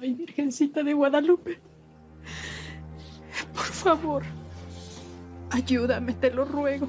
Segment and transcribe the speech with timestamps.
[0.00, 1.58] Ay, Virgencita de Guadalupe,
[3.52, 4.22] por favor,
[5.50, 6.88] ayúdame, te lo ruego.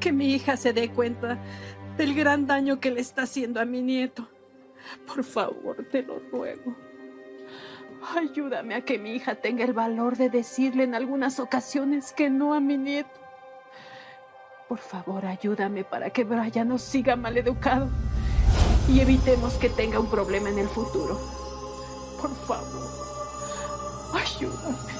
[0.00, 1.38] Que mi hija se dé cuenta
[1.96, 4.28] del gran daño que le está haciendo a mi nieto.
[5.06, 6.74] Por favor, te lo ruego.
[8.16, 12.52] Ayúdame a que mi hija tenga el valor de decirle en algunas ocasiones que no
[12.52, 13.20] a mi nieto.
[14.68, 17.88] Por favor, ayúdame para que Brian no siga maleducado
[18.88, 21.18] y evitemos que tenga un problema en el futuro.
[22.20, 22.88] Por favor,
[24.14, 24.92] ayúdame.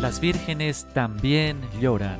[0.00, 2.18] Las vírgenes también lloran.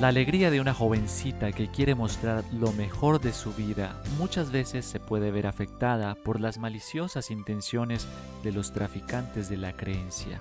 [0.00, 4.86] La alegría de una jovencita que quiere mostrar lo mejor de su vida muchas veces
[4.86, 8.08] se puede ver afectada por las maliciosas intenciones
[8.42, 10.40] de los traficantes de la creencia.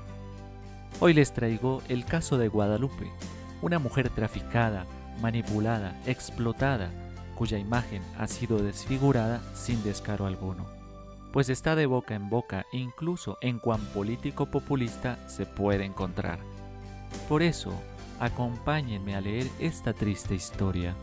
[1.01, 3.11] Hoy les traigo el caso de Guadalupe,
[3.61, 4.85] una mujer traficada,
[5.21, 6.89] manipulada, explotada,
[7.35, 10.67] cuya imagen ha sido desfigurada sin descaro alguno,
[11.33, 16.39] pues está de boca en boca incluso en cuan político populista se puede encontrar.
[17.27, 17.73] Por eso,
[18.19, 20.93] Acompáñenme a leer esta triste historia.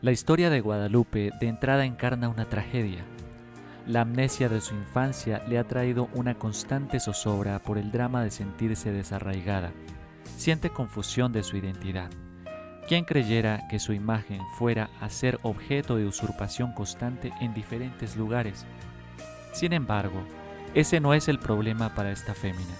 [0.00, 3.04] La historia de Guadalupe de entrada encarna una tragedia.
[3.86, 8.30] La amnesia de su infancia le ha traído una constante zozobra por el drama de
[8.30, 9.72] sentirse desarraigada.
[10.38, 12.08] Siente confusión de su identidad.
[12.88, 18.64] ¿Quién creyera que su imagen fuera a ser objeto de usurpación constante en diferentes lugares?
[19.52, 20.24] Sin embargo,
[20.74, 22.74] ese no es el problema para esta fémina.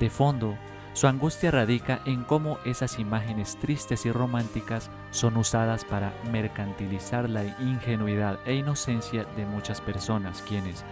[0.00, 0.56] De fondo,
[0.92, 7.44] su angustia radica en cómo esas imágenes tristes y románticas son usadas para mercantilizar la
[7.60, 10.84] ingenuidad e inocencia de muchas personas quienes,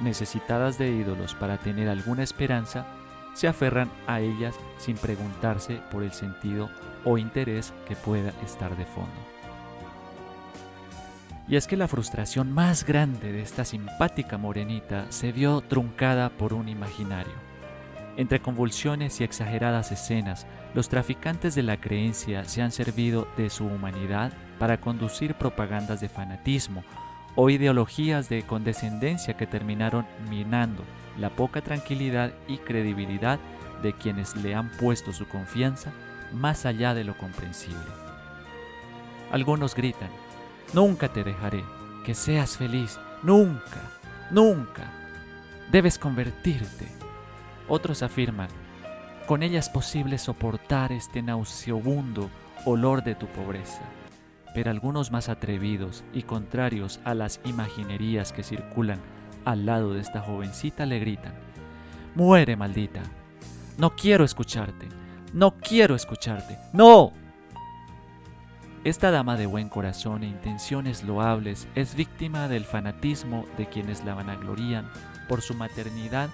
[0.00, 2.86] necesitadas de ídolos para tener alguna esperanza,
[3.32, 6.68] se aferran a ellas sin preguntarse por el sentido
[7.04, 9.33] o interés que pueda estar de fondo.
[11.46, 16.54] Y es que la frustración más grande de esta simpática morenita se vio truncada por
[16.54, 17.34] un imaginario.
[18.16, 23.66] Entre convulsiones y exageradas escenas, los traficantes de la creencia se han servido de su
[23.66, 26.84] humanidad para conducir propagandas de fanatismo
[27.34, 30.84] o ideologías de condescendencia que terminaron minando
[31.18, 33.38] la poca tranquilidad y credibilidad
[33.82, 35.92] de quienes le han puesto su confianza
[36.32, 37.78] más allá de lo comprensible.
[39.32, 40.10] Algunos gritan,
[40.74, 41.64] Nunca te dejaré.
[42.04, 42.98] Que seas feliz.
[43.22, 43.80] Nunca.
[44.30, 44.90] Nunca.
[45.70, 46.88] Debes convertirte.
[47.68, 48.48] Otros afirman,
[49.26, 52.28] con ella es posible soportar este nauseabundo
[52.66, 53.82] olor de tu pobreza.
[54.52, 59.00] Pero algunos más atrevidos y contrarios a las imaginerías que circulan
[59.44, 61.34] al lado de esta jovencita le gritan,
[62.14, 63.02] Muere, maldita.
[63.78, 64.88] No quiero escucharte.
[65.32, 66.58] No quiero escucharte.
[66.72, 67.12] No.
[68.84, 74.12] Esta dama de buen corazón e intenciones loables es víctima del fanatismo de quienes la
[74.12, 74.90] vanaglorían
[75.26, 76.28] por su maternidad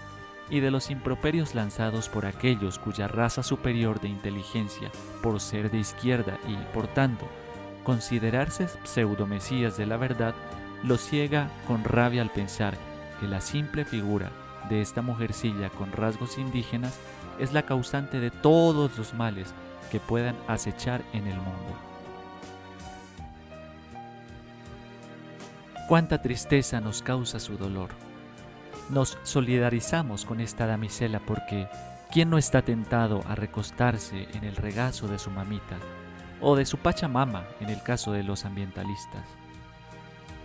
[0.51, 4.91] y de los improperios lanzados por aquellos cuya raza superior de inteligencia,
[5.23, 7.25] por ser de izquierda y, por tanto,
[7.85, 10.35] considerarse pseudomesías de la verdad,
[10.83, 12.75] lo ciega con rabia al pensar
[13.21, 14.33] que la simple figura
[14.69, 16.99] de esta mujercilla con rasgos indígenas
[17.39, 19.55] es la causante de todos los males
[19.93, 21.90] que puedan acechar en el mundo.
[25.91, 27.91] Cuánta tristeza nos causa su dolor.
[28.91, 31.69] Nos solidarizamos con esta damisela porque
[32.13, 35.79] ¿quién no está tentado a recostarse en el regazo de su mamita
[36.41, 39.25] o de su pachamama en el caso de los ambientalistas?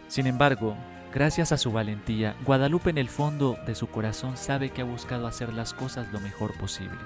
[0.08, 0.76] Sin embargo,
[1.14, 5.28] gracias a su valentía, Guadalupe en el fondo de su corazón sabe que ha buscado
[5.28, 6.98] hacer las cosas lo mejor posible,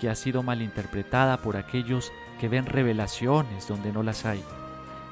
[0.00, 4.42] que ha sido malinterpretada por aquellos que ven revelaciones donde no las hay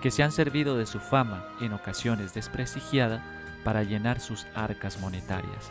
[0.05, 3.25] que se han servido de su fama, en ocasiones desprestigiada,
[3.65, 5.71] para llenar sus arcas monetarias.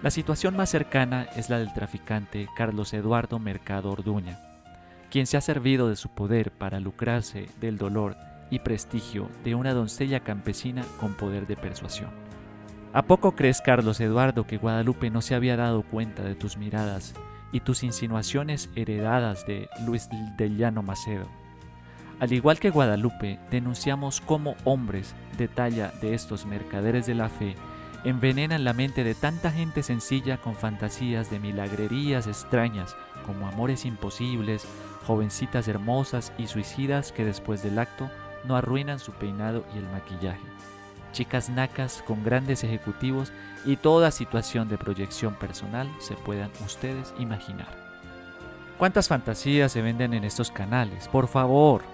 [0.00, 4.38] La situación más cercana es la del traficante Carlos Eduardo Mercado Orduña,
[5.10, 8.16] quien se ha servido de su poder para lucrarse del dolor
[8.48, 12.10] y prestigio de una doncella campesina con poder de persuasión.
[12.92, 17.12] ¿A poco crees, Carlos Eduardo, que Guadalupe no se había dado cuenta de tus miradas
[17.50, 21.41] y tus insinuaciones heredadas de Luis del Llano Macedo?
[22.22, 27.56] Al igual que Guadalupe, denunciamos cómo hombres de talla de estos mercaderes de la fe
[28.04, 32.94] envenenan la mente de tanta gente sencilla con fantasías de milagrerías extrañas
[33.26, 34.68] como amores imposibles,
[35.04, 38.08] jovencitas hermosas y suicidas que después del acto
[38.44, 40.46] no arruinan su peinado y el maquillaje.
[41.10, 43.32] Chicas nacas con grandes ejecutivos
[43.64, 47.76] y toda situación de proyección personal se puedan ustedes imaginar.
[48.78, 51.08] ¿Cuántas fantasías se venden en estos canales?
[51.08, 51.91] Por favor.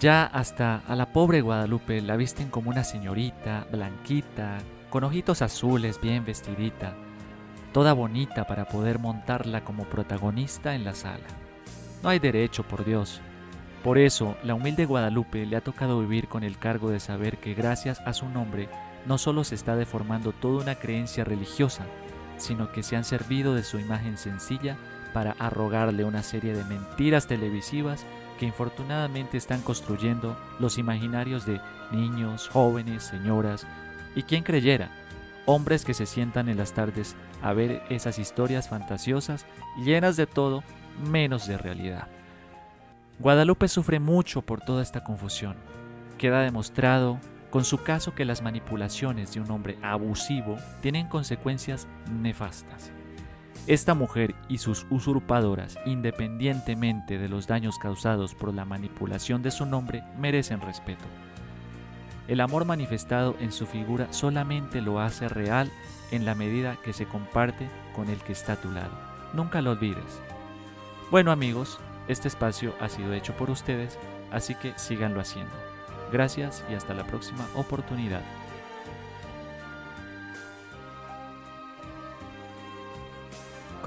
[0.00, 4.58] Ya hasta a la pobre Guadalupe la visten como una señorita, blanquita,
[4.90, 6.94] con ojitos azules, bien vestidita,
[7.72, 11.26] toda bonita para poder montarla como protagonista en la sala.
[12.04, 13.20] No hay derecho, por Dios.
[13.82, 17.54] Por eso, la humilde Guadalupe le ha tocado vivir con el cargo de saber que
[17.54, 18.68] gracias a su nombre
[19.04, 21.86] no solo se está deformando toda una creencia religiosa,
[22.36, 24.76] sino que se han servido de su imagen sencilla
[25.12, 28.06] para arrogarle una serie de mentiras televisivas
[28.38, 31.60] que infortunadamente están construyendo los imaginarios de
[31.92, 33.66] niños, jóvenes, señoras
[34.14, 34.90] y quien creyera,
[35.44, 39.46] hombres que se sientan en las tardes a ver esas historias fantasiosas
[39.76, 40.62] llenas de todo
[41.10, 42.08] menos de realidad.
[43.18, 45.56] Guadalupe sufre mucho por toda esta confusión.
[46.18, 47.18] Queda demostrado
[47.50, 52.92] con su caso que las manipulaciones de un hombre abusivo tienen consecuencias nefastas.
[53.68, 59.66] Esta mujer y sus usurpadoras, independientemente de los daños causados por la manipulación de su
[59.66, 61.04] nombre, merecen respeto.
[62.28, 65.70] El amor manifestado en su figura solamente lo hace real
[66.10, 68.92] en la medida que se comparte con el que está a tu lado.
[69.34, 70.22] Nunca lo olvides.
[71.10, 71.78] Bueno amigos,
[72.08, 73.98] este espacio ha sido hecho por ustedes,
[74.32, 75.52] así que síganlo haciendo.
[76.10, 78.22] Gracias y hasta la próxima oportunidad.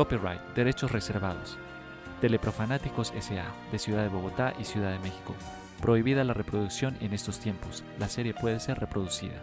[0.01, 1.59] Copyright, derechos reservados.
[2.21, 5.35] Teleprofanáticos SA, de Ciudad de Bogotá y Ciudad de México.
[5.79, 7.83] Prohibida la reproducción en estos tiempos.
[7.99, 9.39] La serie puede ser reproducida.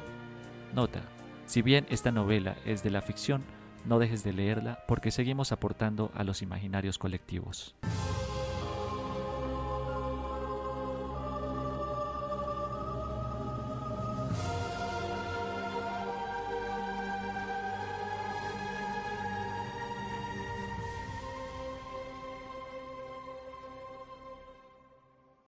[0.75, 1.03] Nota.
[1.47, 3.45] Si bien esta novela es de la ficción,
[3.85, 7.77] no dejes de leerla porque seguimos aportando a los imaginarios colectivos.